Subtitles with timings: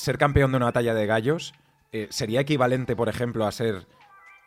[0.00, 1.54] ser campeón de una batalla de gallos
[1.92, 3.86] eh, sería equivalente, por ejemplo, a ser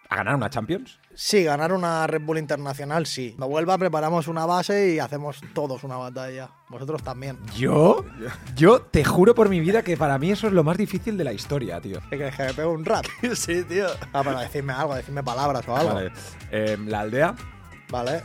[0.10, 1.00] a ganar una Champions.
[1.16, 3.32] Sí, ganar una Red Bull Internacional, sí.
[3.32, 6.50] Cuando vuelva, preparamos una base y hacemos todos una batalla.
[6.70, 7.38] Vosotros también.
[7.56, 8.06] ¿Yo?
[8.56, 11.24] Yo te juro por mi vida que para mí eso es lo más difícil de
[11.24, 12.00] la historia, tío.
[12.10, 13.06] ¿Qué quieres que me pegue un rap?
[13.36, 13.88] sí, tío.
[14.12, 15.94] Ah, pero decirme algo, decirme palabras o algo.
[15.96, 16.12] Vale.
[16.52, 17.36] Eh, la aldea.
[17.90, 18.24] Vale.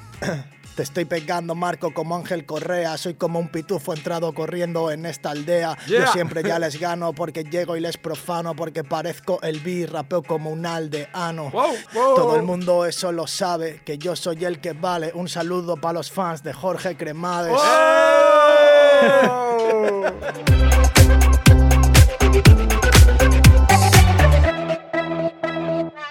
[0.79, 2.97] Te estoy pegando, Marco, como Ángel Correa.
[2.99, 5.77] Soy como un pitufo entrado corriendo en esta aldea.
[5.89, 6.05] Yeah.
[6.05, 8.55] Yo siempre ya les gano porque llego y les profano.
[8.55, 11.50] Porque parezco el bi, rapeo como un aldeano.
[11.50, 12.14] Wow, wow.
[12.14, 15.11] Todo el mundo eso lo sabe, que yo soy el que vale.
[15.14, 17.58] Un saludo para los fans de Jorge Cremades.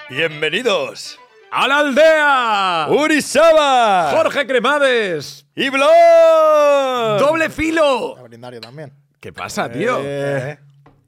[0.10, 1.18] Bienvenidos.
[1.52, 2.88] ¡A la aldea!
[2.90, 4.12] Urizaba.
[4.12, 5.46] ¡Jorge Cremades!
[5.56, 5.88] Y Blon.
[7.20, 8.18] ¡Doble filo!
[8.18, 8.94] A brindario también.
[9.20, 9.98] ¿Qué pasa, tío?
[10.04, 10.60] Eh,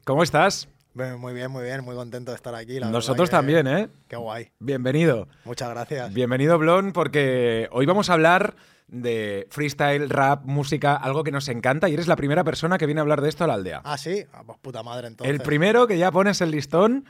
[0.06, 0.68] ¿Cómo estás?
[0.94, 2.80] Bien, Muy bien, muy bien, muy contento de estar aquí.
[2.80, 3.90] la Nosotros verdad que- también, ¿eh?
[4.08, 4.52] Qué guay.
[4.60, 5.28] Bienvenido.
[5.44, 6.14] Muchas gracias.
[6.14, 8.56] Bienvenido, Blon, porque hoy vamos a hablar
[8.88, 13.02] de freestyle, rap, música, algo que nos encanta y eres la primera persona que viene
[13.02, 13.82] a hablar de esto a la aldea.
[13.84, 14.26] Ah, sí.
[14.34, 15.32] Ah, pues puta madre, entonces.
[15.34, 17.06] el primero que ya pones el listón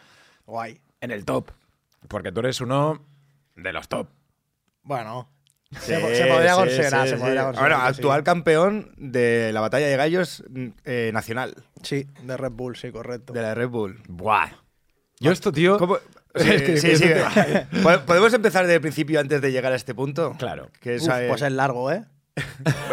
[0.45, 0.82] Guay.
[1.00, 1.52] en el top,
[2.09, 3.06] porque tú eres uno
[3.64, 4.10] de los top.
[4.84, 5.30] Bueno.
[5.72, 7.22] sí, se, po- se podría sí, considerar, sí, se sí.
[7.22, 7.72] podría considerar.
[7.74, 8.00] Ahora, que sí.
[8.00, 10.44] actual campeón de la batalla de gallos
[10.86, 13.34] eh, nacional, Sí, de Red Bull, sí, correcto.
[13.34, 14.02] de la Red Bull.
[14.08, 14.50] Buah.
[15.20, 15.78] Yo esto, tío...
[15.78, 15.98] ¿Cómo?
[16.34, 17.78] Es Sí, que- sí, que- sí.
[17.82, 20.36] ¿Pod- ¿Podemos empezar desde el principio antes de llegar a este punto?
[20.38, 20.70] Claro.
[20.80, 22.06] Que Uf, eh, pues es largo, ¿eh?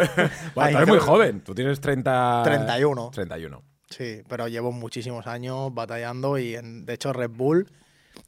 [0.55, 2.41] Bueno, tú eres muy joven, tú tienes 30...
[2.43, 3.11] 31.
[3.13, 3.63] 31.
[3.89, 7.71] Sí, pero llevo muchísimos años batallando y en- de hecho Red Bull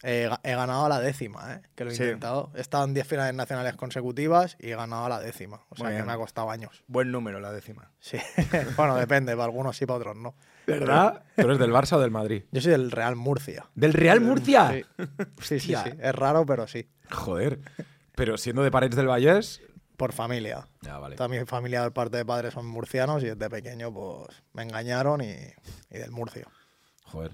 [0.04, 1.62] eh, he ganado a la décima, ¿eh?
[1.76, 2.04] que lo he Sí.
[2.04, 2.52] intentado.
[2.56, 5.64] He estado en 10 finales nacionales consecutivas y he ganado a la décima.
[5.70, 6.06] O sea Muy que bien.
[6.08, 6.84] me ha costado años.
[6.88, 7.92] Buen número la décima.
[8.00, 8.18] Sí.
[8.78, 10.36] bueno, depende, para algunos sí, para otros no.
[10.68, 11.24] ¿Verdad?
[11.36, 12.44] ¿Tú eres del Barça o del Madrid?
[12.52, 13.66] Yo soy del Real Murcia.
[13.76, 14.72] ¿Del Real Murcia?
[15.42, 15.90] Sí, sí, sí.
[16.00, 16.88] Es raro, pero sí.
[17.12, 17.60] Joder.
[18.16, 19.62] Pero siendo de Parets del Vallés...
[19.98, 20.66] Por familia.
[20.82, 21.18] Ya, vale.
[21.18, 25.20] Toda mi familia de parte de padres son murcianos y desde pequeño pues me engañaron
[25.22, 25.32] y,
[25.90, 26.48] y del Murcia.
[27.04, 27.32] Joder.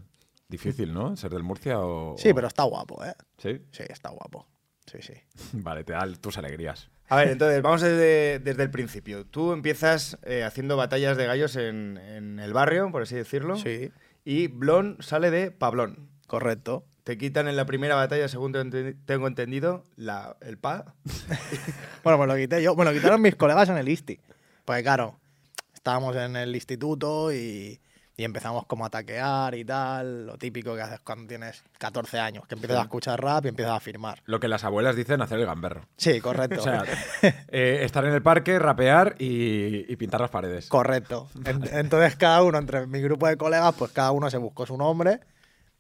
[0.47, 1.16] Difícil, ¿no?
[1.17, 2.16] Ser del Murcia o...
[2.17, 3.13] Sí, pero está guapo, ¿eh?
[3.38, 3.61] ¿Sí?
[3.72, 4.47] Sí, está guapo.
[4.85, 5.13] Sí, sí.
[5.53, 6.89] Vale, te da tus alegrías.
[7.07, 9.25] A ver, entonces, vamos desde, desde el principio.
[9.25, 13.57] Tú empiezas eh, haciendo batallas de gallos en, en el barrio, por así decirlo.
[13.57, 13.91] Sí,
[14.23, 16.09] Y Blon sale de Pablón.
[16.28, 16.85] correcto.
[17.03, 20.95] Te quitan en la primera batalla, según tengo entendido, la, el pa.
[22.03, 22.75] Bueno, me lo quité yo.
[22.75, 24.19] Me lo quitaron mis colegas en el ISTI.
[24.66, 25.19] Porque claro,
[25.75, 27.79] estábamos en el instituto y,
[28.18, 30.26] y empezamos como a taquear y tal.
[30.28, 33.76] Lo típico que haces cuando tienes 14 años, que empiezas a escuchar rap y empiezas
[33.76, 34.22] a firmar.
[34.26, 35.81] Lo que las abuelas dicen hacer el gamberro.
[35.98, 36.56] Sí, correcto.
[36.59, 36.84] O sea,
[37.22, 40.68] eh, estar en el parque, rapear y, y pintar las paredes.
[40.70, 41.28] Correcto.
[41.46, 44.78] En- Entonces cada uno, entre mi grupo de colegas, pues cada uno se buscó su
[44.78, 45.20] nombre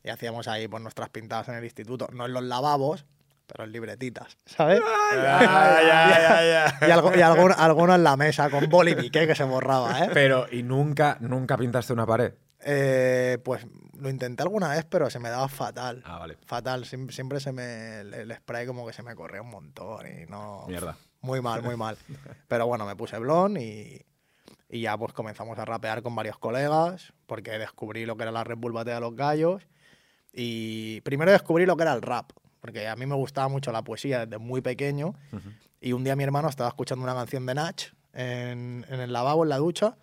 [0.03, 2.07] y hacíamos ahí pues nuestras pintadas en el instituto.
[2.11, 3.05] No en los lavabos,
[3.47, 4.79] pero en libretitas, ¿sabes?
[5.13, 6.87] ya, ya, ya.
[6.87, 10.09] Y, algo, y algún- alguno en la mesa con boli piqué que se borraba, ¿eh?
[10.13, 12.33] Pero, ¿y nunca, nunca pintaste una pared?
[12.67, 13.65] Eh, Pues
[13.99, 16.01] lo intenté alguna vez, pero se me daba fatal.
[16.05, 16.37] Ah, vale.
[16.45, 16.83] Fatal.
[16.83, 17.99] Siem- Siempre se me.
[18.01, 20.65] El spray como que se me corría un montón y no.
[20.67, 20.97] Mierda.
[21.21, 21.97] Muy mal, muy mal.
[22.47, 23.99] Pero bueno, me puse blon y,
[24.69, 28.43] y ya pues comenzamos a rapear con varios colegas porque descubrí lo que era la
[28.43, 29.63] Red Bull Batalla de los Gallos
[30.33, 32.31] y primero descubrí lo que era el rap
[32.65, 35.13] porque a mí me gustaba mucho la poesía desde muy pequeño
[35.79, 39.43] y un día mi hermano estaba escuchando una canción de Nach en, en el lavabo,
[39.43, 39.97] en la ducha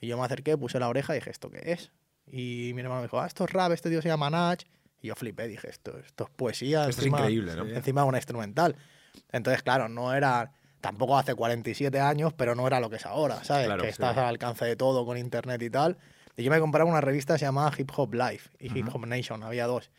[0.00, 1.90] y yo me acerqué, puse la oreja y dije, ¿esto qué es?
[2.30, 4.62] Y mi hermano me dijo, ah, esto es rap, este tío se llama Nach
[5.02, 6.88] y yo flipé, dije, esto, esto es poesía.
[6.88, 7.66] Esto es increíble, ¿no?
[7.66, 8.76] Encima una instrumental.
[9.32, 13.42] Entonces, claro, no era, tampoco hace 47 años, pero no era lo que es ahora,
[13.42, 13.66] ¿sabes?
[13.66, 13.92] Claro, que sí.
[13.92, 15.98] estás al alcance de todo con internet y tal.
[16.36, 19.04] Y yo me compraba una revista que se llamaba Hip Hop Life y Hip Hop
[19.04, 19.90] Nation, había dos.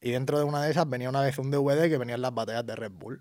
[0.00, 2.66] Y dentro de una de esas venía una vez un DVD que venían las batallas
[2.66, 3.20] de Red Bull.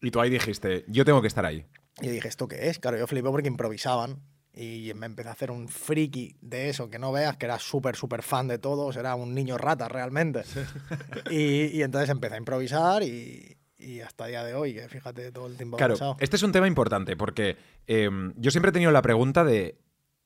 [0.00, 1.66] Y tú ahí dijiste, yo tengo que estar ahí.
[2.00, 2.78] Y yo dije, ¿esto qué es?
[2.78, 4.20] Claro, yo flipé porque improvisaban.
[4.58, 7.94] Y me empecé a hacer un friki de eso, que no veas que era súper,
[7.94, 10.44] súper fan de todos, era un niño rata realmente.
[11.30, 15.30] y, y entonces empecé a improvisar y, y hasta el día de hoy, que fíjate
[15.30, 16.16] todo el tiempo Claro, pasado.
[16.20, 19.78] este es un tema importante porque eh, yo siempre he tenido la pregunta de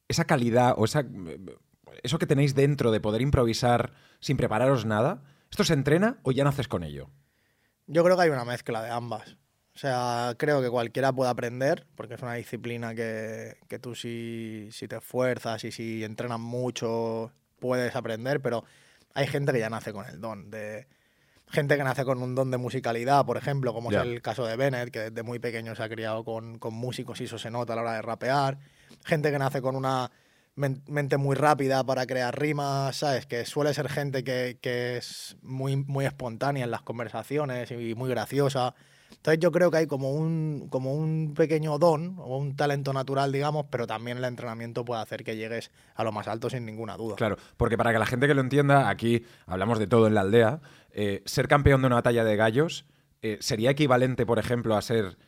[0.07, 1.05] esa calidad o esa,
[2.05, 6.45] eso que tenéis dentro de poder improvisar sin prepararos nada, ¿esto se entrena o ya
[6.45, 7.11] naces con ello?
[7.87, 9.37] Yo creo que hay una mezcla de ambas.
[9.75, 14.69] O sea, creo que cualquiera puede aprender, porque es una disciplina que, que tú si,
[14.73, 18.65] si te esfuerzas y si entrenas mucho puedes aprender, pero
[19.15, 20.51] hay gente que ya nace con el don.
[20.51, 20.87] De,
[21.51, 24.57] gente que nace con un don de musicalidad, por ejemplo, como es el caso de
[24.57, 27.73] Bennett, que desde muy pequeño se ha criado con, con músicos y eso se nota
[27.73, 28.59] a la hora de rapear.
[29.05, 30.11] Gente que nace con una
[30.61, 33.27] mente muy rápida para crear rimas, ¿sabes?
[33.27, 38.11] Que suele ser gente que, que es muy, muy espontánea en las conversaciones y muy
[38.11, 38.75] graciosa.
[39.11, 43.33] Entonces yo creo que hay como un, como un pequeño don o un talento natural,
[43.33, 46.97] digamos, pero también el entrenamiento puede hacer que llegues a lo más alto sin ninguna
[46.97, 47.17] duda.
[47.17, 50.23] Claro, porque para que la gente que lo entienda, aquí hablamos de todo en la
[50.23, 50.61] aldea,
[50.93, 52.87] eh, ser campeón de una batalla de gallos
[53.23, 55.19] eh, sería equivalente, por ejemplo, a ser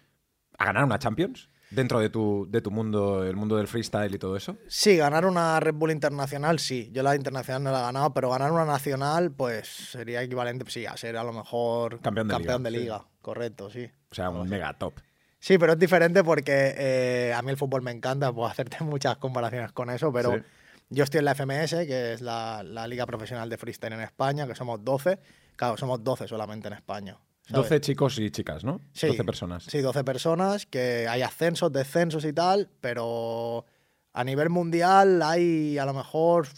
[0.58, 4.18] a ganar una Champions dentro de tu, de tu mundo, el mundo del freestyle y
[4.18, 4.56] todo eso.
[4.68, 6.90] Sí, ganar una Red Bull internacional, sí.
[6.92, 10.86] Yo la internacional no la he ganado, pero ganar una nacional, pues sería equivalente, sí,
[10.86, 12.76] a ser a lo mejor Campeón de liga, de sí.
[12.76, 13.04] liga.
[13.20, 13.88] Correcto, sí.
[14.10, 14.94] O sea, un mega top.
[15.38, 19.16] Sí, pero es diferente porque eh, a mí el fútbol me encanta, puedo hacerte muchas
[19.16, 20.42] comparaciones con eso, pero Sí.
[20.90, 24.46] yo estoy en la FMS, que es la, la Liga Profesional de Freestyle en España,
[24.46, 25.18] que somos 12.
[25.56, 27.16] Claro, somos 12 solamente en España.
[27.42, 27.68] ¿Sabes?
[27.70, 28.80] 12 chicos y chicas, ¿no?
[28.92, 29.64] Sí, 12 personas.
[29.64, 33.64] Sí, 12 personas, que hay ascensos, descensos y tal, pero
[34.12, 36.48] a nivel mundial hay a lo mejor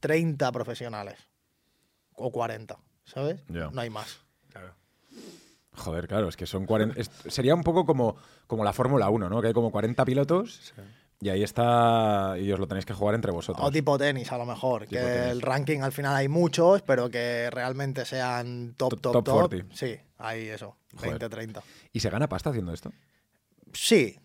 [0.00, 1.18] 30 profesionales
[2.14, 3.40] o 40, ¿sabes?
[3.48, 3.70] Ya.
[3.70, 4.20] No hay más.
[5.72, 7.00] Joder, claro, es que son 40.
[7.00, 8.16] es- sería un poco como,
[8.46, 9.40] como la Fórmula 1, ¿no?
[9.40, 10.74] Que hay como 40 pilotos
[11.20, 12.36] y ahí está.
[12.38, 13.66] Y os lo tenéis que jugar entre vosotros.
[13.66, 14.82] O tipo tenis, a lo mejor.
[14.86, 15.30] Tipo que tenis.
[15.30, 19.34] el ranking al final hay muchos, pero que realmente sean top, Top- top, top top.
[19.50, 19.76] 40.
[19.76, 21.10] Sí, hay eso, Joder.
[21.10, 21.62] 20, 30.
[21.92, 22.90] ¿Y se gana pasta haciendo esto?
[23.72, 24.18] Sí,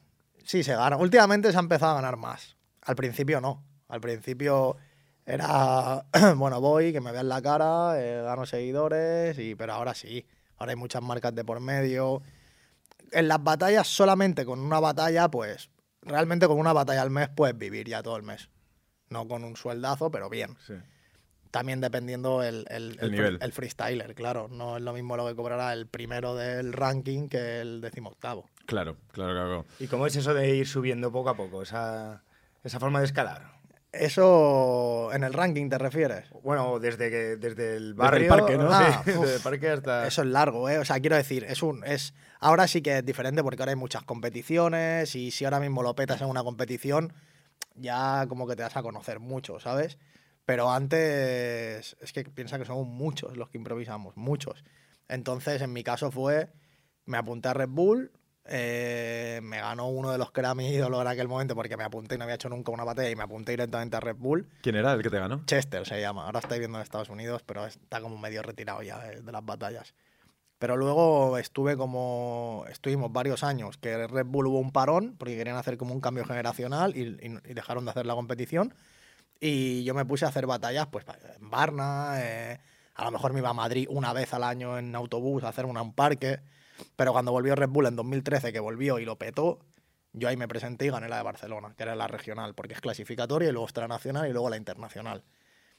[0.44, 0.97] sí se gana.
[0.97, 2.56] Últimamente se ha empezado a ganar más.
[2.81, 3.63] Al principio no.
[3.88, 4.77] Al principio
[5.25, 6.06] era,
[6.38, 10.25] bueno, voy, que me vean la cara, eh, gano seguidores, y, pero ahora sí.
[10.57, 12.21] Ahora hay muchas marcas de por medio.
[13.12, 15.69] En las batallas, solamente con una batalla, pues
[16.06, 18.50] realmente con una batalla al mes puedes vivir ya todo el mes.
[19.10, 20.56] No con un sueldazo, pero bien.
[20.66, 20.74] Sí.
[21.52, 23.40] También dependiendo el, el, El nivel.
[23.42, 24.48] el freestyler, claro.
[24.50, 28.50] No es lo mismo lo que cobrará el primero del ranking que el decimoctavo.
[28.66, 29.66] Claro, claro, claro.
[29.80, 31.62] ¿Y cómo es eso de ir subiendo poco a poco?
[31.62, 32.24] Esa,
[32.63, 33.55] esa forma de escalar.
[34.00, 36.30] Eso en el ranking te refieres.
[36.44, 38.30] Bueno, desde, que, desde el el barrio.
[38.30, 38.68] parque, ¿no?
[38.71, 39.21] Ah, Sí, uf.
[39.21, 40.07] desde el parque hasta.
[40.07, 40.80] Eso es largo, ¿eh?
[40.80, 41.83] O sea, quiero decir, es un.
[41.83, 45.81] es Ahora sí que es diferente porque ahora hay muchas competiciones y si ahora mismo
[45.83, 47.13] lo petas en una competición,
[47.75, 49.97] ya como que te vas a conocer mucho, ¿sabes?
[50.45, 51.95] Pero antes.
[52.00, 54.63] Es que piensa que somos muchos los que improvisamos, muchos.
[55.07, 56.50] Entonces, en mi caso fue.
[57.06, 58.12] Me apunté a Red Bull.
[58.47, 61.83] Eh, me ganó uno de los que era mi ídolo en aquel momento porque me
[61.83, 64.47] apunté y no había hecho nunca una batalla y me apunté directamente a Red Bull.
[64.62, 65.44] ¿Quién era el que te ganó?
[65.45, 66.25] Chester se llama.
[66.25, 69.45] Ahora está viviendo en Estados Unidos, pero está como medio retirado ya de, de las
[69.45, 69.94] batallas.
[70.57, 72.65] Pero luego estuve como.
[72.69, 76.24] Estuvimos varios años que Red Bull hubo un parón porque querían hacer como un cambio
[76.24, 78.74] generacional y, y- y dejaron de hacer la competición.
[79.42, 81.06] Y yo me puse a hacer batallas, pues
[81.39, 82.13] en Varna.
[82.21, 82.59] eh,
[82.95, 85.65] a lo mejor me iba a Madrid una vez al año en autobús a hacer
[85.65, 86.39] una un parque.
[86.95, 89.60] Pero cuando volvió Red Bull en 2013, que volvió y lo petó,
[90.13, 92.81] yo ahí me presenté y gané la de Barcelona, que era la regional, porque es
[92.81, 95.24] clasificatoria y luego está la nacional y luego la internacional.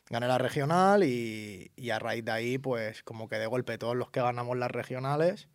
[0.08, 3.96] Gané la regional y, y a raíz de ahí, pues como que de golpe todos
[3.96, 5.48] los que ganamos las regionales,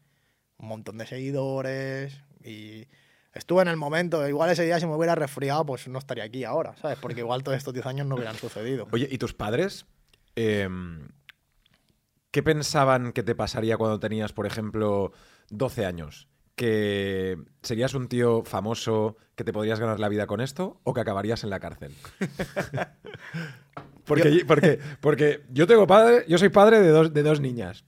[0.57, 2.87] un montón de seguidores y
[3.33, 6.43] estuve en el momento, igual ese día si me hubiera resfriado, pues no estaría aquí
[6.43, 6.97] ahora, ¿sabes?
[6.99, 8.87] Porque igual todos estos 10 años no hubieran sucedido.
[8.91, 9.85] Oye, ¿y tus padres?
[10.35, 11.09] em,
[12.31, 15.11] ¿Qué pensaban que te pasaría cuando tenías, por ejemplo,
[15.49, 16.29] 12 años?
[16.55, 21.01] ¿Que serías un tío famoso, que te podrías ganar la vida con esto o que
[21.01, 21.93] acabarías en la cárcel?
[24.05, 27.83] porque, porque, porque yo tengo padre, yo soy padre de dos, de dos niñas.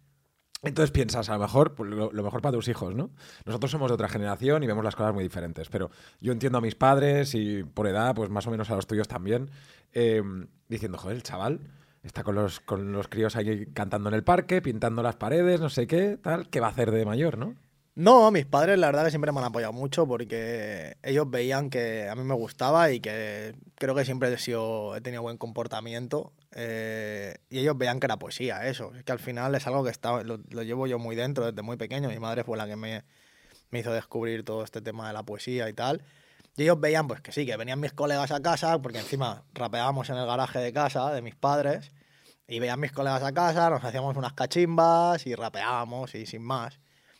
[0.61, 3.11] Entonces piensas, a lo mejor, pues, lo, lo mejor para tus hijos, ¿no?
[3.45, 6.61] Nosotros somos de otra generación y vemos las cosas muy diferentes, pero yo entiendo a
[6.61, 9.51] mis padres y por edad, pues más o menos a los tuyos también,
[9.93, 10.21] eh,
[10.67, 11.59] diciendo, joder, el chaval
[12.03, 15.69] está con los, con los críos ahí cantando en el parque, pintando las paredes, no
[15.69, 17.55] sé qué, tal, ¿qué va a hacer de mayor, no?
[17.95, 22.09] No, mis padres la verdad que siempre me han apoyado mucho porque ellos veían que
[22.09, 26.33] a mí me gustaba y que creo que siempre he, sido, he tenido buen comportamiento
[26.55, 28.91] eh, y ellos veían que era poesía, eso.
[28.95, 31.61] Es que al final es algo que está, lo, lo llevo yo muy dentro desde
[31.61, 32.09] muy pequeño.
[32.09, 33.03] Mi madre fue la que me,
[33.69, 36.03] me hizo descubrir todo este tema de la poesía y tal.
[36.55, 40.09] Y ellos veían pues que sí, que venían mis colegas a casa, porque encima rapeábamos
[40.09, 41.91] en el garaje de casa de mis padres,
[42.47, 46.79] y veían mis colegas a casa, nos hacíamos unas cachimbas y rapeábamos y sin más.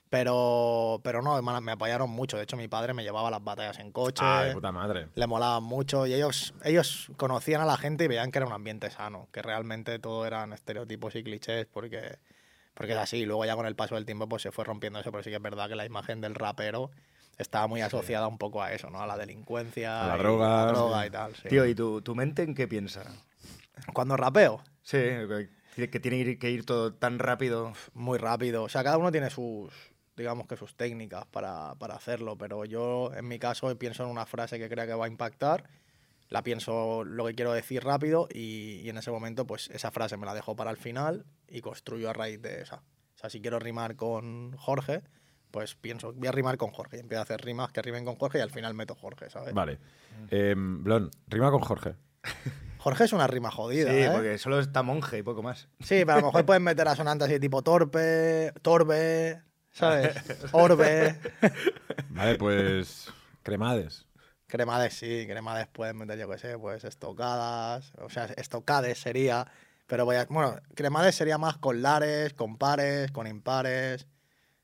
[0.10, 2.38] Pero, pero no, me me apoyaron mucho.
[2.38, 4.24] De hecho, mi padre me llevaba a las batallas en coche.
[4.24, 5.08] De puta madre.
[5.16, 8.54] Le molaban mucho y ellos, ellos conocían a la gente y veían que era un
[8.54, 12.20] ambiente sano, que realmente todo eran estereotipos y clichés porque,
[12.76, 13.26] porque es así.
[13.26, 15.38] Luego ya con el paso del tiempo pues se fue rompiendo eso, pero sí que
[15.38, 16.92] es verdad que la imagen del rapero
[17.38, 19.00] estaba muy asociada un poco a eso, ¿no?
[19.02, 21.08] A la delincuencia, A la y- droga, la droga sí.
[21.08, 21.36] y tal.
[21.36, 21.50] sí.
[21.50, 23.04] Tío, ¿y tu, tu mente en qué piensa?
[23.94, 27.74] Cuando rapeo, Sí, que, tiene que ir, que ir todo tan rápido.
[27.94, 28.64] muy rápido.
[28.64, 29.74] O sea, cada uno tiene sus,
[30.16, 34.26] digamos que sus técnicas para, para hacerlo, pero yo en mi caso pienso en una
[34.26, 35.64] frase que crea que va a impactar,
[36.30, 40.18] la pienso lo que quiero decir rápido y, y en ese momento pues esa frase
[40.18, 42.78] me la dejo para el final y construyo a raíz de esa.
[43.16, 45.02] O sea, si quiero rimar con Jorge,
[45.54, 48.16] pues pienso, voy a rimar con Jorge y empiezo a hacer rimas que rimen con
[48.16, 49.54] Jorge y al final meto Jorge, ¿sabes?
[49.54, 49.78] Vale.
[50.32, 51.94] Em, Blon, rima con Jorge.
[52.80, 54.10] Jorge es una rima jodida, Sí, ¿eh?
[54.12, 55.68] porque solo está monje y poco más.
[55.80, 60.16] Sí, pero a lo mejor pueden meter asonantes así tipo torpe, torbe, ¿sabes?
[60.54, 61.20] Orbe.
[62.10, 63.14] Vale, pues.
[63.44, 64.08] Cremades.
[64.48, 69.46] Cremades, sí, cremades pueden meter, yo qué sé, pues estocadas, o sea, estocades sería,
[69.86, 74.08] pero voy a, bueno, cremades sería más con lares, con pares, con impares,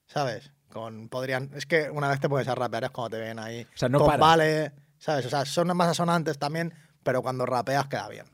[0.07, 0.51] ¿sabes?
[0.71, 3.63] Con, podrían, es que una vez te puedes a rapear es cuando te ven ahí,
[3.63, 5.25] O sea, no con vale, ¿sabes?
[5.25, 6.73] O sea, son más asonantes también,
[7.03, 8.25] pero cuando rapeas queda bien.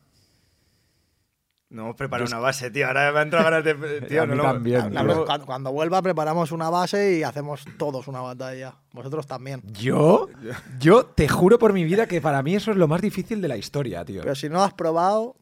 [1.69, 2.85] No hemos preparado una base, tío.
[2.87, 4.01] Ahora me ha entrado ganas de.
[4.01, 7.65] Tío, A mí no lo- también, La cuando, cuando vuelva preparamos una base y hacemos
[7.77, 9.61] todos una batalla, vosotros también.
[9.73, 10.29] ¿Yo?
[10.79, 13.47] Yo te juro por mi vida que para mí eso es lo más difícil de
[13.47, 14.21] la historia, tío.
[14.21, 15.35] Pero si no has probado,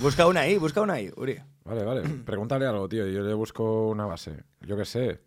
[0.00, 1.40] Busca una ahí, busca una ahí, Uri.
[1.64, 2.02] Vale, vale.
[2.24, 3.04] Pregúntale algo, tío.
[3.08, 4.44] Yo le busco una base.
[4.60, 5.20] Yo qué sé.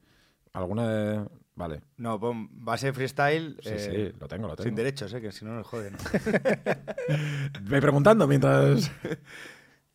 [0.53, 1.29] Alguna de.
[1.55, 1.81] Vale.
[1.97, 3.57] No, pon base freestyle.
[3.61, 4.65] Sí, eh, sí, lo tengo, lo tengo.
[4.67, 5.95] Sin derechos, eh, que si no nos joden.
[7.61, 8.89] Ve preguntando mientras.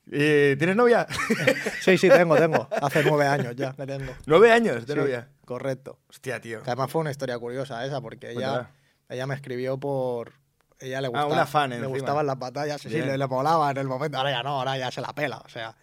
[0.06, 1.06] ¿Y ¿Tienes novia?
[1.80, 2.68] sí, sí, tengo, tengo.
[2.80, 4.12] Hace nueve años ya que tengo.
[4.26, 5.28] ¿Nueve años de Sí, novia?
[5.44, 5.98] Correcto.
[6.08, 6.62] Hostia, tío.
[6.62, 8.70] Que además fue una historia curiosa esa, porque ella, Cuéntala.
[9.08, 10.32] ella me escribió por.
[10.78, 11.94] Ella le Ah, gustaba, una fan le encima.
[11.96, 14.18] gustaban las batallas, sí, sí, le, le molaba en el momento.
[14.18, 15.38] Ahora ya no, ahora ya se la pela.
[15.38, 15.74] O sea,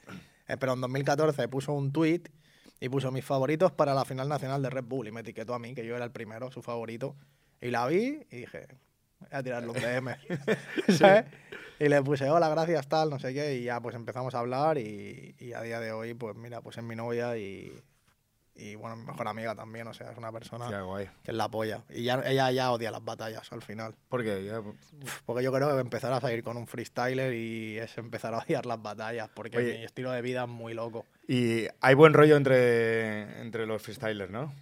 [0.47, 2.23] Eh, pero en 2014 puso un tweet
[2.83, 5.59] y puso mis favoritos para la final nacional de Red Bull y me etiquetó a
[5.59, 7.15] mí, que yo era el primero, su favorito.
[7.61, 8.67] Y la vi y dije,
[9.19, 10.17] voy a tirarle un DM.
[10.97, 11.23] ¿sabes?
[11.79, 13.55] Y le puse, hola, gracias, tal, no sé qué.
[13.55, 16.77] Y ya pues empezamos a hablar y, y a día de hoy, pues mira, pues
[16.77, 17.71] es mi novia y,
[18.55, 19.87] y bueno, mi mejor amiga también.
[19.87, 20.67] O sea, es una persona
[21.23, 21.83] que es la polla.
[21.89, 23.95] Y ya, ella ya odia las batallas al final.
[24.09, 24.61] Porque ya-
[25.25, 28.65] Porque yo creo que empezar a salir con un freestyler y es empezar a odiar
[28.65, 29.77] las batallas, porque Oye.
[29.79, 31.05] mi estilo de vida es muy loco.
[31.27, 34.53] Y hay buen rollo entre, entre los freestylers, ¿no?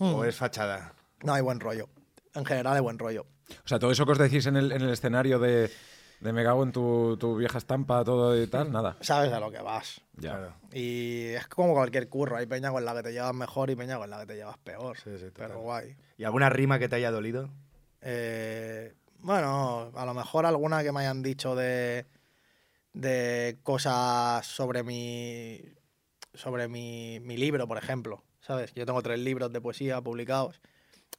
[0.00, 0.94] ¿O es fachada?
[1.22, 1.88] No hay buen rollo.
[2.34, 3.26] En general hay buen rollo.
[3.64, 5.70] O sea, todo eso que os decís en el, en el escenario de,
[6.20, 8.96] de me cago en tu, tu vieja estampa, todo y tal, nada.
[9.00, 10.00] Sabes a lo que vas.
[10.14, 10.30] Ya.
[10.30, 10.54] Claro.
[10.72, 12.36] Y es como cualquier curro.
[12.36, 14.58] Hay peña con la que te llevas mejor y peña con la que te llevas
[14.58, 14.96] peor.
[14.98, 15.48] Sí, sí, total.
[15.48, 15.96] Pero guay.
[16.16, 17.50] ¿Y alguna rima que te haya dolido?
[18.00, 22.06] Eh, bueno, a lo mejor alguna que me hayan dicho de,
[22.92, 25.60] de cosas sobre mi
[26.34, 28.22] sobre mi, mi libro, por ejemplo.
[28.40, 28.72] ¿Sabes?
[28.74, 30.60] Yo tengo tres libros de poesía publicados.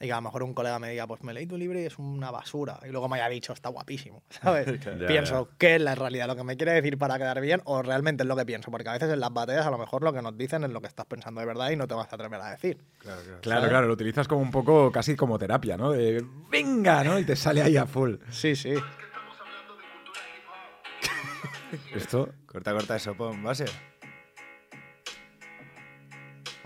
[0.02, 1.84] Y que a lo mejor un colega me diga, pues me leí tu libro y
[1.84, 2.80] es una basura.
[2.86, 4.24] Y luego me haya dicho, está guapísimo.
[4.30, 4.80] ¿Sabes?
[5.00, 6.28] Ya, pienso, ¿qué es la realidad?
[6.28, 8.72] ¿Lo que me quiere decir para quedar bien o realmente es lo que pienso?
[8.72, 10.82] Porque a veces en las batallas a lo mejor lo que nos dicen es lo
[10.82, 12.78] que estás pensando de verdad y no te vas a atrever a decir.
[13.00, 13.42] Claro, claro.
[13.42, 15.92] Claro, claro, lo utilizas como un poco, casi como terapia, ¿no?
[15.92, 17.20] De venga, ¿no?
[17.20, 18.16] Y te sale ahí a full.
[18.30, 18.74] Sí, sí.
[21.94, 23.66] Esto, Corta, corta eso, pon base.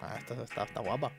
[0.02, 1.12] Ah, esta está, está guapa.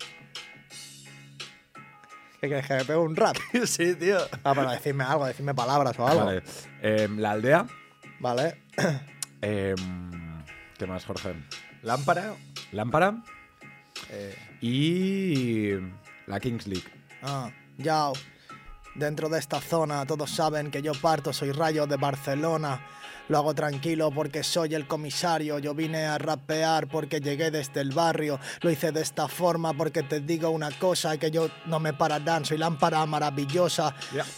[2.44, 3.36] ¿Qué quieres que me pegue un rap?
[3.64, 4.18] sí, tío.
[4.44, 6.26] Ah, pero decirme algo, decirme palabras o algo.
[6.26, 6.42] vale.
[6.82, 7.66] Em, la aldea.
[8.20, 8.64] Vale.
[9.40, 10.44] em,
[10.76, 11.34] ¿Qué más, Jorge?
[11.82, 12.34] Lámpara.
[12.72, 13.22] Lámpara
[14.10, 15.70] eh, y
[16.26, 16.84] la Kings League.
[17.22, 18.12] Ah, yao.
[18.94, 22.78] Dentro de esta zona todos saben que yo parto, soy Rayo de Barcelona.
[23.28, 25.58] Lo hago tranquilo porque soy el comisario.
[25.58, 28.38] Yo vine a rapear porque llegué desde el barrio.
[28.60, 32.44] Lo hice de esta forma porque te digo una cosa que yo no me pararán.
[32.44, 33.94] Soy lámpara maravillosa.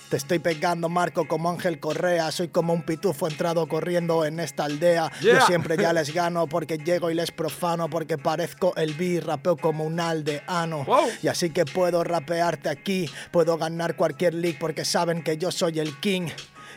[0.09, 2.31] Te estoy pegando, Marco, como Ángel Correa.
[2.31, 5.11] Soy como un pitufo entrado corriendo en esta aldea.
[5.21, 7.91] Yo siempre ya les gano porque llego y les profano.
[7.91, 10.85] Porque parezco el B, rapeo como un aldeano.
[10.85, 11.09] Wow.
[11.23, 13.11] Y así que puedo rapearte aquí.
[13.33, 16.29] Puedo ganar cualquier league porque saben que yo soy el king.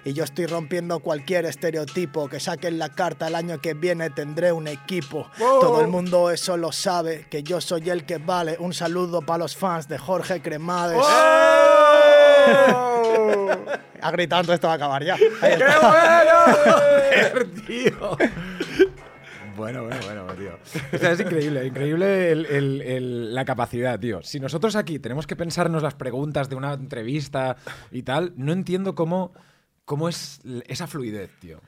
[0.05, 2.27] Y yo estoy rompiendo cualquier estereotipo.
[2.29, 5.29] Que saquen la carta el año que viene tendré un equipo.
[5.37, 5.59] Wow.
[5.61, 7.25] Todo el mundo eso lo sabe.
[7.29, 8.55] Que yo soy el que vale.
[8.59, 10.99] Un saludo para los fans de Jorge Cremades.
[14.01, 15.15] Ha gritado, entonces esto va a acabar ya.
[15.43, 15.79] Está.
[17.33, 17.51] bueno!
[17.67, 18.17] tío!
[19.57, 20.51] Bueno, bueno, bueno, tío.
[20.93, 24.21] O sea, es increíble, increíble el- el- el- la capacidad, tío.
[24.23, 27.57] Si nosotros aquí tenemos que pensarnos las preguntas de una entrevista
[27.91, 29.33] y tal, no entiendo cómo,
[29.89, 31.59] cómo es esa fluidez, tío.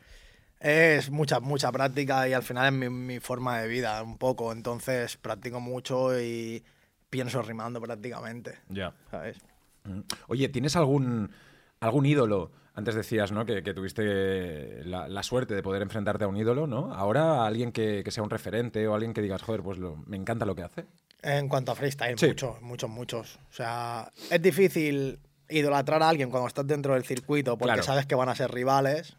[0.59, 4.51] Es mucha, mucha práctica y al final es mi, mi forma de vida, un poco.
[4.51, 6.63] Entonces practico mucho y
[7.09, 8.59] pienso rimando prácticamente.
[8.69, 8.93] Ya.
[9.09, 9.39] ¿Sabes?
[9.85, 10.01] Mm.
[10.27, 11.31] Oye, ¿tienes algún,
[11.79, 12.51] algún ídolo?
[12.75, 13.43] Antes decías, ¿no?
[13.43, 16.93] Que, que tuviste la, la suerte de poder enfrentarte a un ídolo, ¿no?
[16.93, 20.15] Ahora alguien que, que sea un referente o alguien que digas, joder, pues lo- me
[20.15, 20.85] encanta lo que hace.
[21.23, 22.27] En cuanto a freestyle, Sí.
[22.27, 23.39] muchos, muchos, muchos.
[23.49, 25.19] O sea, es difícil
[25.51, 27.83] idolatrar a alguien cuando estás dentro del circuito porque Claro.
[27.83, 29.15] sabes que van a ser rivales,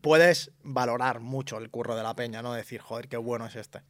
[0.00, 2.52] puedes valorar mucho el curro de la peña, ¿no?
[2.54, 3.80] Decir, joder, qué bueno es este.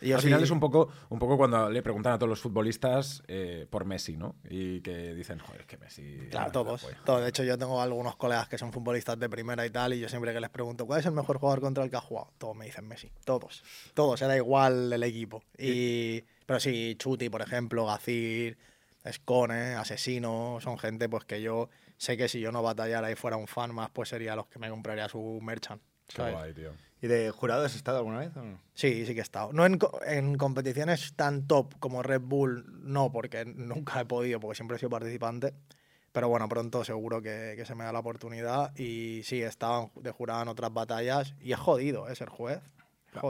[0.00, 2.40] Y Al sí- final es un poco, un poco cuando le preguntan a todos los
[2.40, 4.36] futbolistas eh, por Messi, ¿no?
[4.48, 6.28] Y que dicen, joder, es que Messi.
[6.30, 6.96] Claro, todos, pues".
[7.04, 7.22] todos.
[7.22, 10.08] De hecho, yo tengo algunos colegas que son futbolistas de primera y tal, y yo
[10.08, 12.30] siempre que les pregunto, ¿cuál es el mejor jugador contra el que has jugado?
[12.38, 13.10] Todos me dicen Messi.
[13.24, 13.62] Todos.
[13.94, 15.42] Todos, era igual el equipo.
[15.58, 18.58] Y, pero sí, Chuti, por ejemplo, Gacir,
[19.08, 23.36] Escone, Asesino, son gente pues que yo sé que si yo no batallara y fuera
[23.36, 25.80] un fan más, pues sería los que me compraría su merchant.
[26.08, 26.34] Qué ¿sabes?
[26.34, 26.72] guay, tío.
[27.02, 28.58] ¿Y de jurado has estado alguna vez o no?
[28.74, 29.52] Sí, sí que he estado.
[29.52, 34.40] No en, co- en competiciones tan top como Red Bull, no, porque nunca he podido,
[34.40, 35.52] porque siempre he sido participante.
[36.12, 38.74] Pero bueno, pronto seguro que, que se me da la oportunidad.
[38.78, 42.14] Y sí, he estado de jurado en otras batallas y es jodido, ¿eh?
[42.16, 42.60] Ser juez.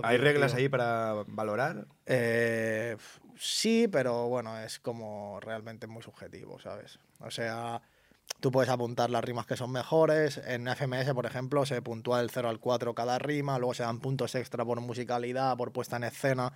[0.02, 0.61] ¿Hay reglas tío.
[0.61, 1.87] ahí para valorar?
[2.07, 2.97] Eh,
[3.38, 6.99] sí, pero bueno, es como realmente muy subjetivo, ¿sabes?
[7.21, 7.83] O sea,
[8.40, 10.38] tú puedes apuntar las rimas que son mejores.
[10.38, 14.00] En FMS, por ejemplo, se puntúa del 0 al 4 cada rima, luego se dan
[14.00, 16.52] puntos extra por musicalidad, por puesta en escena.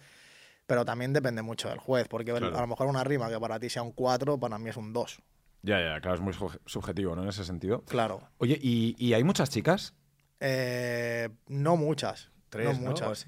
[0.67, 2.57] Pero también depende mucho del juez, porque Claro.
[2.57, 4.93] a lo mejor una rima que para ti sea un 4, para mí es un
[4.93, 5.21] 2.
[5.63, 6.33] Ya, ya, claro, es muy
[6.65, 7.23] subjetivo, ¿no?
[7.25, 7.83] En ese sentido.
[7.87, 8.21] Claro.
[8.39, 9.95] Oye, ¿y, y hay muchas chicas?
[10.39, 12.31] Eh, no muchas.
[12.51, 13.27] Tres, muchas.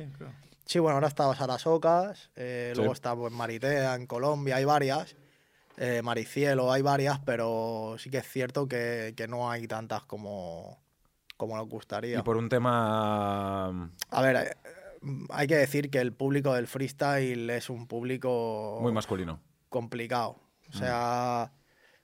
[0.64, 2.78] Sí, bueno, ahora está Sara Socas, eh, Sí.
[2.78, 5.16] luego está pues, Maritea en Colombia, hay varias.
[5.78, 10.78] eh, Maricielo, hay varias, pero sí que es cierto que, que no hay tantas como,
[11.38, 12.18] como nos gustaría.
[12.18, 13.88] Y por un tema.
[14.10, 14.56] A ver, eh,
[15.30, 19.40] hay que decir que el público del freestyle es un público Muy masculino.
[19.70, 20.36] complicado.
[20.68, 21.50] O sea,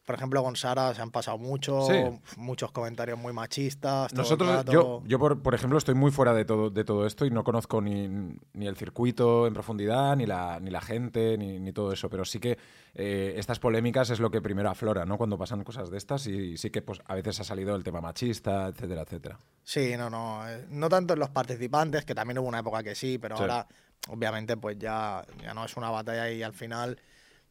[0.08, 1.92] por ejemplo, con Sara se han pasado mucho, Sí.
[2.38, 4.10] muchos comentarios muy machistas.
[4.14, 7.30] Nosotros, yo, yo por, por ejemplo, estoy muy fuera de todo, de todo esto y
[7.30, 8.08] no conozco ni,
[8.54, 12.08] ni el circuito en profundidad, ni la, ni la gente, ni, ni todo eso.
[12.08, 12.56] Pero sí que
[12.94, 15.18] eh, estas polémicas es lo que primero aflora, ¿no?
[15.18, 18.00] Cuando pasan cosas de estas y sí que pues, a veces ha salido el tema
[18.00, 19.38] machista, etcétera, etcétera.
[19.62, 20.48] Sí, no, no.
[20.48, 23.42] eh, No tanto en los participantes, que también hubo una época que sí, pero Sí.
[23.42, 23.66] ahora,
[24.08, 26.98] obviamente, pues ya, ya no es una batalla y al final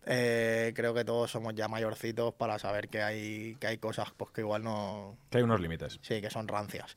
[0.10, 4.32] eh, creo que todos somos ya mayorcitos para saber que hay, que hay cosas pues,
[4.32, 5.18] que igual no.
[5.30, 6.00] Que hay unos límites.
[6.02, 6.96] Sí, que son rancias.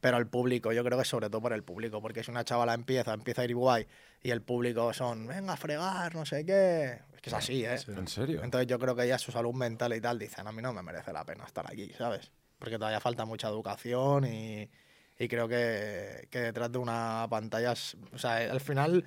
[0.00, 2.44] Pero el público, yo creo que es sobre todo por el público, porque si una
[2.44, 3.86] chavala empieza, empieza a ir guay
[4.22, 7.00] y el público son, venga a fregar, no sé qué.
[7.14, 7.76] Es que es así, ¿eh?
[7.88, 8.42] ¿En serio?
[8.44, 10.82] Entonces yo creo que ya su salud mental y tal dicen, a mí no me
[10.82, 12.30] merece la pena estar aquí, ¿sabes?
[12.58, 14.68] Porque todavía falta mucha educación y,
[15.18, 17.72] y creo que, que detrás de una pantalla,
[18.12, 19.06] o sea, al final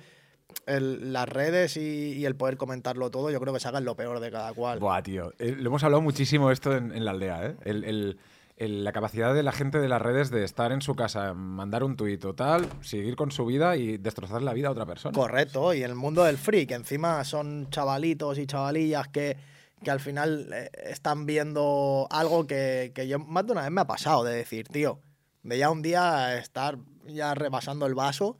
[0.66, 4.20] el- las redes y, y el poder comentarlo todo, yo creo que sacan lo peor
[4.20, 4.78] de cada cual.
[4.78, 5.32] Buah, tío.
[5.38, 7.56] Eh, lo hemos hablado muchísimo esto en, en la aldea, ¿eh?
[7.64, 8.18] El- el-
[8.56, 11.82] el- la capacidad de la gente de las redes de estar en su casa, mandar
[11.82, 15.12] un tuit o tal, seguir con su vida y destrozar la vida a otra persona.
[15.12, 19.36] Correcto, y el mundo del free, que encima son chavalitos y chavalillas que,
[19.82, 23.80] que al final eh, están viendo algo que, que yo más de una vez me
[23.80, 25.00] ha pasado de decir, tío,
[25.42, 28.38] de ya un día estar ya rebasando el vaso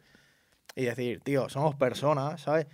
[0.77, 2.67] y decir, tío, somos personas, ¿sabes?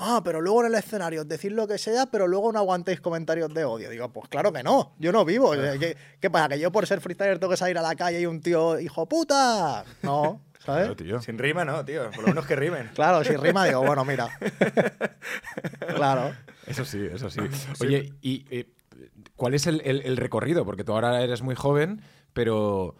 [0.00, 3.52] Ah, pero luego en el escenario decir lo que sea, pero luego no aguantéis comentarios
[3.52, 3.90] de odio.
[3.90, 5.50] Digo, pues claro que no, yo no vivo.
[5.52, 6.48] ¿Qué, qué pasa?
[6.50, 9.08] ¿Que yo por ser freestyler tengo que salir a la calle y un tío, hijo
[9.08, 9.84] puta?
[10.02, 10.82] No, ¿sabes?
[10.84, 11.20] Claro, tío.
[11.20, 12.10] Sin rima, ¿no, tío?
[12.12, 12.90] Por lo menos que rimen.
[12.94, 14.28] Claro, si rima, digo, bueno, mira.
[15.96, 16.32] claro.
[16.66, 17.40] Eso sí, eso sí.
[17.80, 18.68] Oye, ¿y eh,
[19.36, 20.64] cuál es el, el- el recorrido?
[20.64, 22.94] Porque tú ahora eres muy joven, pero,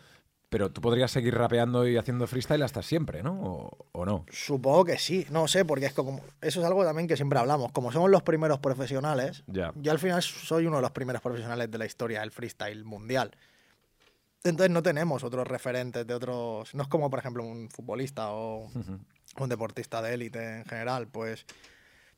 [0.48, 3.38] pero tú podrías seguir rapeando y haciendo freestyle hasta siempre, ¿no?
[3.42, 4.24] ¿O, o no?
[4.30, 7.38] Supongo que sí, no sé, porque es que como, eso es algo también que siempre
[7.38, 7.72] hablamos.
[7.72, 11.78] Como somos los primeros profesionales, yo al final soy uno de los primeros profesionales de
[11.78, 13.32] la historia del freestyle mundial.
[14.44, 16.74] Entonces no tenemos otros referentes de otros.
[16.74, 18.70] No es como, por ejemplo, un futbolista o
[19.38, 21.08] un deportista de élite en general.
[21.08, 21.44] Pues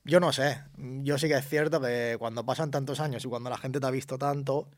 [0.05, 0.63] yo no sé.
[0.77, 3.87] Yo sí que es cierto que cuando pasan tantos años y cuando la gente te
[3.87, 4.69] ha visto tanto,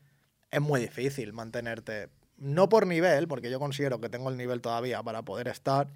[0.49, 2.09] es muy difícil mantenerte.
[2.37, 5.89] No por nivel, porque yo considero que tengo el nivel todavía para poder estar,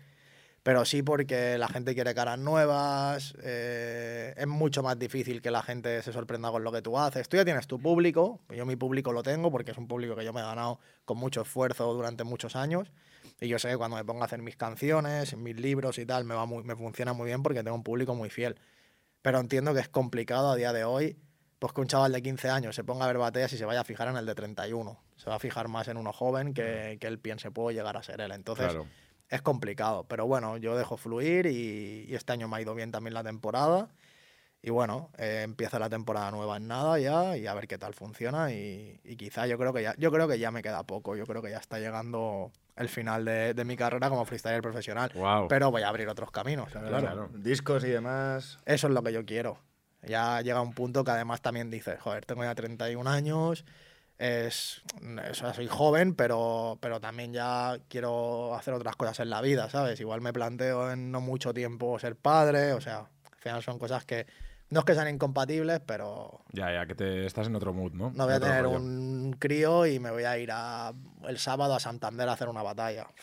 [0.64, 5.64] pero sí porque la gente quiere caras nuevas, eh, es mucho más difícil que la
[5.64, 7.30] gente se sorprenda con lo que tú haces.
[7.30, 10.26] Tú ya tienes tu público, yo mi público lo tengo porque es un público que
[10.26, 12.92] yo me he ganado con mucho esfuerzo durante muchos años.
[13.40, 16.26] Y yo sé que cuando me pongo a hacer mis canciones, mis libros y tal,
[16.26, 18.60] me, va muy, me funciona muy bien porque tengo un público muy fiel.
[19.22, 21.18] Pero entiendo que es complicado a día de hoy
[21.60, 23.82] pues que un chaval de 15 años se ponga a ver batallas y se vaya
[23.82, 25.00] a fijar en el de 31.
[25.16, 28.04] Se va a fijar más en uno joven que, que él piense, puedo llegar a
[28.04, 28.32] ser él.
[28.32, 28.86] Entonces, Claro.
[29.30, 30.06] es complicado.
[30.08, 33.24] Pero bueno, yo dejo fluir y, y este año me ha ido bien también la
[33.24, 33.90] temporada.
[34.62, 37.94] Y bueno, eh, empieza la temporada nueva en nada ya y a ver qué tal
[37.94, 38.52] funciona.
[38.52, 41.16] Y, y quizá yo creo que ya, yo creo que ya me queda poco.
[41.16, 45.12] Yo creo que ya está llegando el final de, de mi carrera como freestyler profesional.
[45.14, 45.48] Guau.
[45.48, 47.00] Pero voy a abrir otros caminos, claro.
[47.00, 47.30] Claro.
[47.34, 48.58] Discos y demás.
[48.66, 49.60] Eso es lo que yo quiero.
[50.04, 53.66] Ya llega un punto que además también dices, joder, tengo ya 31 años,
[54.18, 54.82] es,
[55.34, 60.00] sea, soy joven, pero, pero también ya quiero hacer otras cosas en la vida, ¿sabes?
[60.00, 64.06] Igual me planteo en no mucho tiempo ser padre, o sea, al final son cosas
[64.06, 64.26] que
[64.70, 68.12] no es que sean incompatibles, pero Ya, ya, que te estás en otro mood, ¿no?
[68.14, 68.78] no voy a tener rollo.
[68.78, 70.94] un crío y me voy a ir a,
[71.28, 73.08] el sábado a Santander a hacer una batalla.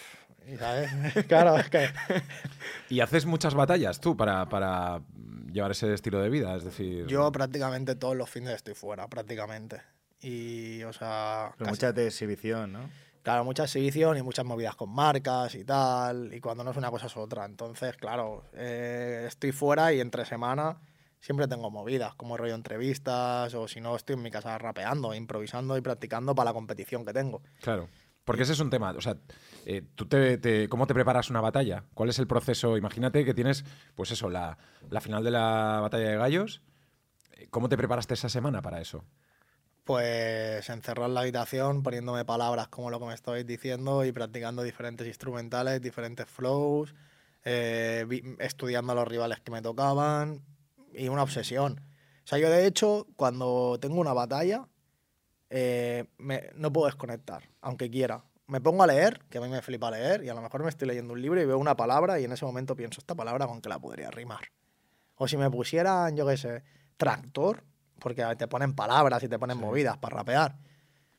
[0.47, 0.91] Y, ¿Sabes?
[1.27, 1.89] claro, es que
[2.91, 5.01] ¿Y haces muchas batallas tú para, para
[5.55, 6.55] llevar ese estilo de vida?
[6.57, 7.07] Es decir...
[7.07, 9.81] yo prácticamente todos los fines estoy fuera, prácticamente.
[10.21, 12.91] Y, o sea, Pero casi- mucha de exhibición, ¿no?
[13.23, 16.91] Claro, mucha exhibición y muchas movidas con marcas y tal, y cuando no es una
[16.91, 17.47] cosa es otra.
[17.47, 20.77] Entonces, claro, eh, estoy fuera y entre semana
[21.21, 25.79] siempre tengo movidas, como rollo entrevistas, o si no, estoy en mi casa rapeando, improvisando
[25.79, 27.41] y practicando para la competición que tengo.
[27.63, 27.89] Claro.
[28.25, 28.91] Porque ese es un tema.
[28.97, 29.17] O sea,
[29.67, 31.85] eh, ¿tú te, te- ¿cómo te preparas una batalla?
[31.95, 32.77] ¿Cuál es el proceso?
[32.77, 34.57] Imagínate que tienes, pues eso, la,
[34.91, 36.63] la final de la batalla de gallos.
[37.33, 39.05] Eh, ¿Cómo te preparaste esa semana para eso?
[39.85, 45.07] Pues encerrar la habitación, poniéndome palabras como lo que me estabais diciendo y practicando diferentes
[45.07, 46.95] instrumentales, diferentes flows,
[47.45, 48.07] eh,
[48.39, 50.41] estudiando a los rivales que me tocaban
[50.95, 51.81] y una obsesión.
[52.25, 54.67] O sea, yo de hecho, cuando tengo una batalla,
[55.57, 58.25] eh, me- no puedo desconectar, aunque quiera.
[58.49, 60.69] Me pongo a leer, que a mí me flipa leer, y a lo mejor me
[60.69, 63.47] estoy leyendo un libro y veo una palabra y en ese momento pienso, esta palabra
[63.47, 64.49] con qué la podría rimar.
[65.15, 66.65] O si me pusieran, yo qué sé,
[66.97, 67.63] tractor,
[68.01, 70.57] porque te ponen palabras y te ponen movidas para rapear.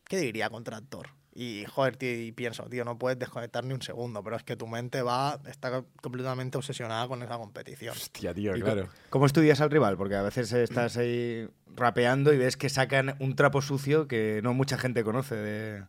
[0.03, 1.07] ¿Qué diría con tractor?
[1.37, 4.55] Y joder, tío, y pienso, tío, no puedes desconectar ni un segundo, pero es que
[4.55, 7.93] tu mente va, está completamente obsesionada con esa competición.
[7.93, 8.87] Hostia, tío, ¿Y claro.
[9.09, 9.97] ¿Cómo estudias al rival?
[9.97, 11.45] Porque a veces estás ahí
[11.75, 15.83] rapeando y ves que sacan un trapo sucio que no mucha gente conoce de,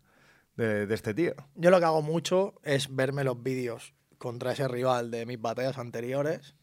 [0.57, 1.35] de- de este tío.
[1.55, 5.79] Yo lo que hago mucho es verme los vídeos contra ese rival de mis batallas
[5.79, 6.57] anteriores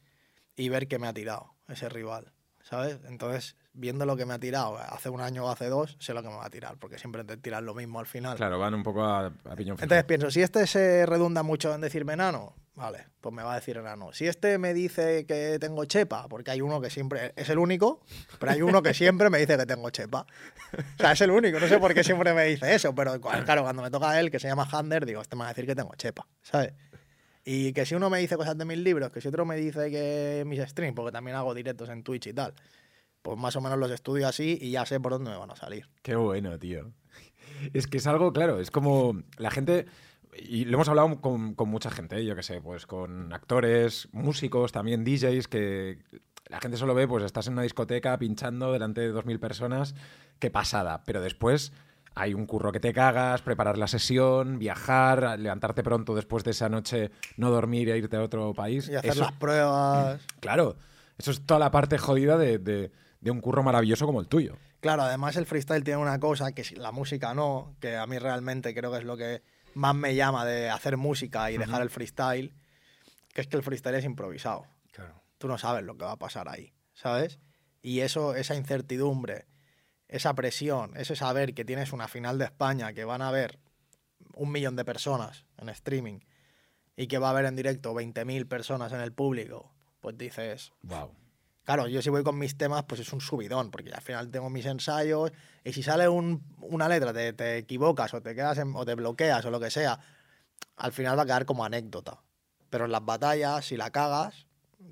[0.58, 3.00] y ver qué me ha tirado ese rival, ¿sabes?
[3.06, 6.22] Entonces, viendo lo que me ha tirado hace un año o hace dos, sé lo
[6.22, 8.38] que me va a tirar, porque siempre te tiran lo mismo al final.
[8.38, 9.78] Claro, van un poco a, a piñón.
[9.82, 13.56] Entonces pienso, si este se redunda mucho en decirme enano, vale, pues me va a
[13.56, 14.14] decir enano.
[14.14, 18.02] Si este me dice que tengo chepa, porque hay uno que siempre, es el único,
[18.40, 20.26] pero hay uno que siempre me dice que tengo chepa.
[20.74, 23.64] O sea, es el único, no sé por qué siempre me dice eso, pero claro,
[23.64, 25.66] cuando me toca a él, que se llama Hander, digo, este me va a decir
[25.66, 26.74] que tengo chepa, ¿sabes?
[27.46, 29.92] Y que si uno me dice cosas de mis libros, que si otro me dice
[29.92, 32.54] que mis streams, porque también hago directos en Twitch y tal,
[33.24, 35.56] pues más o menos los estudio así y ya sé por dónde me van a
[35.56, 35.88] salir.
[36.04, 36.92] Qué bueno, tío.
[37.74, 39.86] Es que es algo, claro, es como la gente,
[40.38, 44.72] y lo hemos hablado con, con mucha gente, yo qué sé, pues con actores, músicos,
[44.72, 46.00] también DJs, que
[46.48, 49.96] la gente solo ve, pues estás en una discoteca pinchando delante de 2.000 personas,
[50.40, 51.72] qué pasada, pero después
[52.16, 56.68] hay un curro que te cagas, preparar la sesión, viajar, levantarte pronto después de esa
[56.70, 58.90] noche, no dormir e irte a otro país.
[58.90, 60.22] Y hacer Eso- las pruebas.
[60.42, 60.76] Claro,
[61.18, 62.92] eso es toda la parte jodida de, de-
[63.24, 64.58] de un curro maravilloso como el tuyo.
[64.82, 68.76] Claro, además el freestyle tiene una cosa que la música no, que a mí realmente
[68.76, 69.42] creo que es lo que
[69.76, 72.54] más me llama de hacer música y dejar el freestyle,
[73.34, 74.68] que es que el freestyle es improvisado.
[74.92, 75.16] Claro.
[75.38, 77.40] Tú no sabes lo que va a pasar ahí, ¿sabes?
[77.82, 79.46] Y eso, esa incertidumbre,
[80.10, 83.58] esa presión, ese saber que tienes una final de España, que van a ver
[84.36, 86.20] un millón de personas en streaming
[86.98, 91.23] y que va a haber en directo 20.000 personas en el público, pues dices, Wow.
[91.66, 94.50] Claro, yo si voy con mis temas, pues es un subidón, porque al final tengo
[94.50, 95.32] mis ensayos
[95.64, 98.96] y si sale un- una letra, te, te equivocas o te quedas en- o te
[98.96, 100.00] bloqueas o lo que sea,
[100.76, 102.20] al final va a quedar como anécdota.
[102.70, 104.46] Pero en las batallas, si la cagas,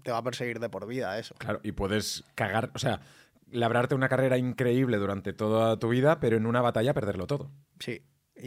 [0.03, 1.35] te va a perseguir de por vida eso.
[1.37, 3.01] Claro, y puedes cagar, o sea,
[3.49, 7.51] labrarte una carrera increíble durante toda tu vida, pero en una batalla perderlo todo.
[7.79, 8.01] Sí,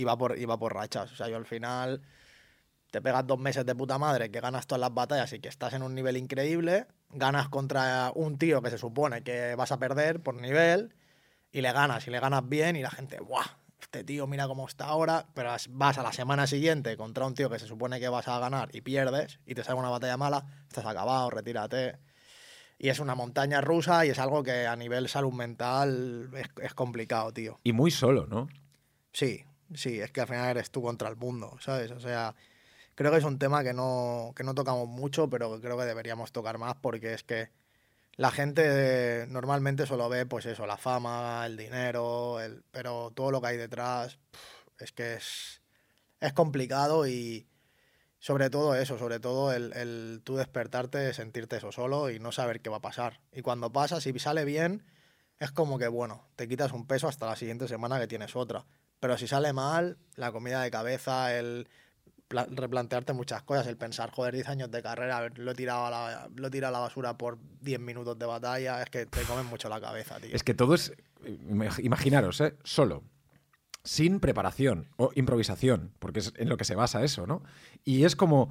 [0.06, 1.12] va por, va por rachas.
[1.12, 2.00] O sea, yo al final
[2.94, 5.72] te pegas dos meses de puta madre, que ganas todas las batallas y que estás
[5.72, 10.20] en un nivel increíble, ganas contra un tío que se supone que vas a perder
[10.22, 10.94] por nivel,
[11.50, 13.46] y le ganas, y le ganas bien, y la gente, ¡buah!
[13.80, 17.35] Este tío mira cómo está ahora, pero as- vas a la semana siguiente contra un
[17.35, 20.16] tío que se supone que vas a ganar y pierdes, y te sale una batalla
[20.16, 21.98] mala, estás acabado, retírate.
[22.78, 26.74] Y es una montaña rusa y es algo que a nivel salud mental es, es
[26.74, 27.59] complicado, tío.
[27.64, 28.46] Y muy solo, ¿no?
[29.12, 31.90] Sí, sí, es que al final eres tú contra el mundo, ¿sabes?
[31.90, 32.37] O sea,
[32.94, 36.33] creo que es un tema que no, que no tocamos mucho, pero creo que deberíamos
[36.33, 37.50] tocar más porque es que
[38.16, 43.40] la gente normalmente solo ve, pues eso, la fama, el dinero, el, pero todo lo
[43.40, 44.18] que hay detrás
[44.78, 45.62] es que es,
[46.20, 47.48] es complicado y
[48.20, 52.61] sobre todo eso, sobre todo el, el tú despertarte, sentirte eso solo y no saber
[52.62, 53.20] qué va a pasar.
[53.33, 54.85] Y cuando pasa, si sale bien,
[55.38, 58.64] es como que, bueno, te quitas un peso hasta la siguiente semana que tienes otra.
[59.00, 61.68] Pero si sale mal, la comida de cabeza, el
[62.30, 66.28] replantearte muchas cosas, el pensar, joder, 10 años de carrera, lo he tirado a la,
[66.34, 69.68] lo tirado a la basura por 10 minutos de batalla, es que te comen mucho
[69.68, 70.30] la cabeza, tío.
[70.34, 70.92] Es que todo es.
[71.24, 72.56] ima- Imaginaros, ¿eh?
[72.64, 73.02] Solo.
[73.84, 77.42] sin preparación o improvisación, porque es en lo que se basa eso, ¿no?
[77.84, 78.48] Y es como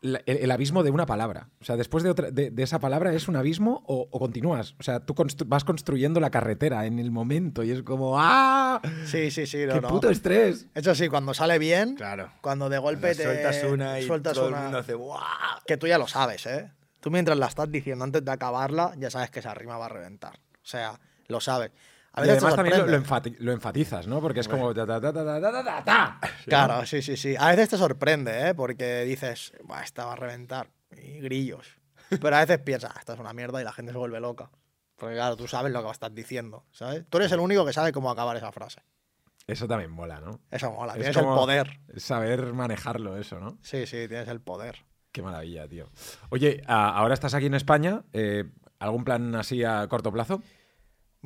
[0.00, 1.48] la- el, el abismo de una palabra.
[1.60, 4.74] O sea, después de, otra- de, de esa palabra es un abismo o, o continúas.
[4.78, 8.80] O sea, tú constru- vas construyendo la carretera en el momento y es como ¡ah!
[9.06, 9.64] Sí, sí, sí.
[9.66, 9.88] No, ¡Qué no.
[9.88, 10.66] puto estrés!
[10.74, 12.30] Eso sí, cuando sale bien, Claro.
[12.40, 15.20] cuando de golpe Cuando te sueltas una y sueltas todo una- el mundo hace ¡guau!
[15.66, 16.70] que tú ya lo sabes, ¿eh?
[17.00, 19.90] Tú mientras la estás diciendo antes de acabarla, ya sabes que esa rima va a
[19.90, 20.34] reventar.
[20.56, 21.70] O sea, lo sabes.
[22.16, 23.08] A Y además también lo, lo sorprende.
[23.36, 24.20] enfati- lo enfatizas, ¿no?
[24.20, 24.74] Porque es como...
[24.74, 26.20] ta, ta, ta, ta, ta, ta, ta, ta.
[26.46, 27.34] Claro, sí, sí, sí.
[27.38, 28.54] A veces te sorprende, ¿eh?
[28.54, 30.70] Porque dices, "Buah, esta va a reventar.
[30.96, 31.78] Y grillos.
[32.08, 34.50] Pero a veces piensas, "Ah, esta es una mierda y la gente se vuelve loca.
[34.96, 37.04] Porque claro, tú sabes lo que estás diciendo, ¿sabes?
[37.10, 38.80] Tú eres el único que sabe cómo acabar esa frase.
[39.46, 40.40] Eso también mola, ¿no?
[40.50, 41.80] Eso mola, Es tienes el poder.
[41.96, 43.58] Saber manejarlo, eso, ¿no?
[43.62, 44.84] Sí, sí, tienes el poder.
[45.12, 45.88] Qué maravilla, tío.
[46.30, 48.02] Oye, ahora estás aquí en España.
[48.12, 48.44] eh,
[48.78, 50.42] ¿Algún plan así a corto plazo?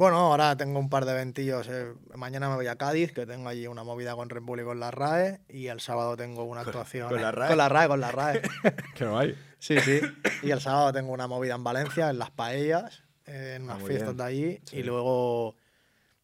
[0.01, 1.69] Bueno, ahora tengo un par de eventillos.
[1.69, 4.65] eh, Mañana me voy a Cádiz, que tengo allí una movida con Red Bull y
[4.65, 5.41] con la RAE.
[5.47, 7.11] Y el sábado tengo una actuación.
[7.11, 7.49] con la RAE?
[7.51, 8.41] Con la RAE, con la RAE.
[8.95, 9.37] Qué guay.
[9.59, 10.01] Sí, sí.
[10.43, 13.87] Y el sábado tengo una movida en Valencia, en las paellas, eh, en Ah, unas
[13.87, 14.17] fiestas bien.
[14.17, 14.61] de allí.
[14.65, 14.77] Sí.
[14.79, 15.55] Y luego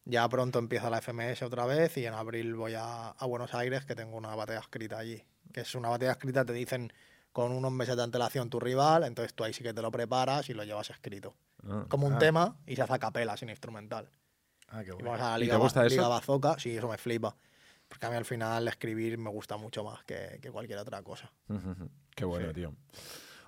[0.05, 3.85] ya pronto empieza la FMS otra vez y en abril voy a, a Buenos Aires,
[3.85, 5.23] que tengo una batalla escrita allí.
[5.53, 6.91] Que es una batalla escrita, te dicen
[7.31, 10.49] con unos meses de antelación tu rival, entonces tú ahí sí que te lo preparas
[10.49, 11.35] y lo llevas escrito.
[11.67, 11.85] Ah.
[11.89, 12.19] Como un Ah.
[12.19, 14.09] tema y se hace a capela, sin instrumental.
[14.69, 15.11] Ah, qué Y bueno.
[15.11, 15.95] vamos a la ¿Y Liga, te Ba- gusta eso?
[15.95, 17.35] Liga Bazooka, sí, eso me flipa.
[17.87, 21.31] Porque a mí al final escribir me gusta mucho más que, que cualquier otra cosa.
[22.15, 22.53] Qué bueno, Sí.
[22.55, 22.73] tío.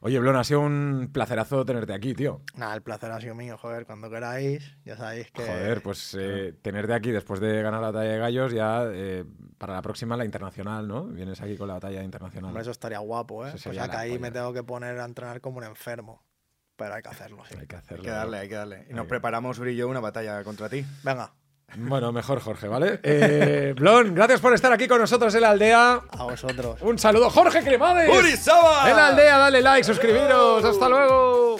[0.02, 2.41] Oye, Blon, ha sido un placerazo tenerte aquí, tío.
[2.56, 5.41] Nada, el placer ha sido mío, joder, cuando queráis, ya sabéis que...
[5.41, 9.26] Joder, pues eh, tenerte aquí después de ganar la batalla de gallos, ya eh,
[9.58, 11.04] para la próxima la internacional, ¿no?
[11.08, 12.48] Vienes aquí con la batalla internacional.
[12.48, 13.52] Hombre, eso estaría guapo, ¿eh?
[13.56, 14.22] Eso O sea que ahí polla.
[14.22, 16.24] me tengo que poner a entrenar como un enfermo.
[16.80, 17.56] Pero hay que hacerlo, sí.
[17.60, 18.04] Hay que Hay hacerlo.
[18.06, 18.88] que darle, hay que darle.
[18.89, 20.84] Y nos preparamos, yo, una batalla contra ti.
[21.04, 21.32] Venga,
[21.76, 23.00] Bueno, mejor Jorge, ¿vale?
[23.04, 26.02] Eh, Blon, gracias por estar aquí con nosotros en la aldea.
[26.10, 26.82] a vosotros.
[26.82, 28.10] Un saludo, Jorge Cremades.
[28.10, 28.89] ¡Uri Saba!
[28.89, 30.63] En la aldea, dale like, suscribiros.
[30.63, 31.58] Hasta luego.